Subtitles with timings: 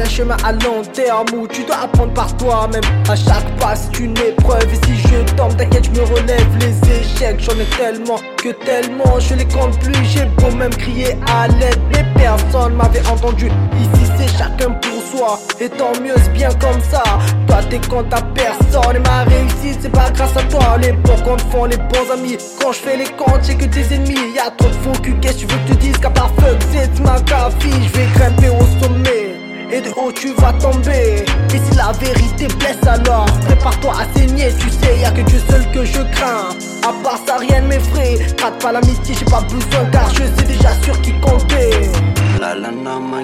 [0.00, 2.80] un chemin à long terme où tu dois apprendre par toi-même.
[3.10, 4.62] À chaque pas, c'est une épreuve.
[4.62, 6.46] Et si je tombe, t'inquiète, je me relève.
[6.60, 10.04] Les échecs, j'en ai tellement que tellement je les compte plus.
[10.04, 11.80] J'ai beau même crier à l'aide.
[11.92, 15.40] Mais personne m'avait entendu ici chacun pour soi.
[15.60, 17.02] Et tant mieux, c'est bien comme ça.
[17.46, 18.96] Toi, t'es compte à personne.
[18.96, 20.76] Et ma réussite, c'est pas grâce à toi.
[20.80, 22.38] Les bons comptes font les bons amis.
[22.60, 24.18] Quand je fais les comptes, j'ai que des ennemis.
[24.34, 27.00] Y'a trop de faux cul, qu'est-ce tu veux que te dise qu'à part fuck, c'est
[27.00, 27.16] ma
[27.60, 27.88] fille.
[27.92, 29.28] Je vais grimper au sommet.
[29.74, 34.50] Et de haut tu vas tomber Et si la vérité blesse alors Prépare-toi à saigner
[34.58, 36.50] Tu sais y'a que Dieu seul que je crains
[36.82, 40.46] À part ça rien ne m'effraie Rate pas l'amitié j'ai pas besoin Car je sais
[40.46, 41.70] déjà sur qui compter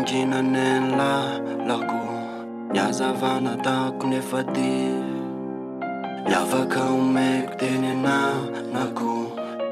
[0.01, 1.99] nginaneny lahy lako
[2.73, 4.73] niazavana tako nefa ti
[6.29, 8.17] ni afaka o meko teny ana
[8.73, 9.11] nako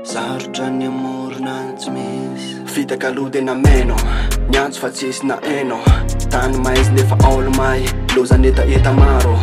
[0.02, 3.96] sarotra ny amoronatsy misy fitaka alohade nameno
[4.52, 5.78] miantso fa tsisina eno
[6.30, 7.82] tany maizynefa aolomay
[8.16, 9.38] lozaneta eta maro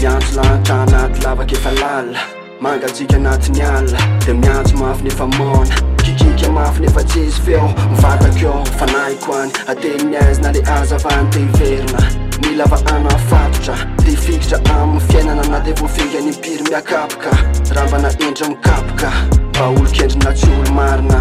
[0.00, 2.20] miantso laha ta anaty lavaka efa lalia
[2.60, 8.38] magatsika anatyny alia de miantso mafy nefa mona kika mafiny efa tsy izy feo mivatako
[8.46, 12.00] eo fanahiko any ateniny aizina le azavany te hiverina
[12.42, 13.74] mila va ana afatotra
[14.04, 17.30] di figitra amin'ny fiainana na de voafinga ny piry miakapoka
[17.74, 19.08] raha mbana endramikapoka
[19.52, 21.18] mba olokendrina tsy olo marina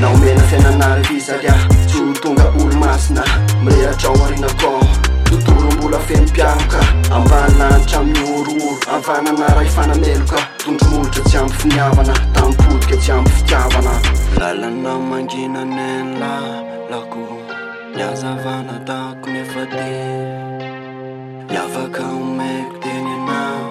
[0.00, 1.54] naomena fiainanavisaka
[1.86, 3.22] tsy olo tonga olo masina
[3.64, 4.81] mire atrao arinako
[9.20, 13.92] nanara fanameloka tondroolitra tsy amby finiavana da mipodika tsy amby fitiavana
[14.38, 16.32] lalana mandinanenla
[16.90, 17.22] lako
[17.94, 19.86] niazavana tako nefa de
[21.52, 23.61] miafaka omelo teny na